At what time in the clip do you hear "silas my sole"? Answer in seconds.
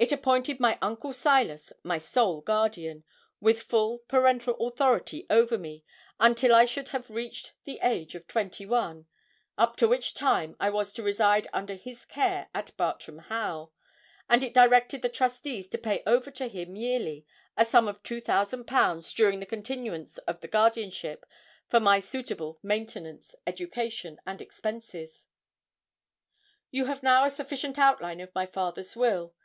1.12-2.40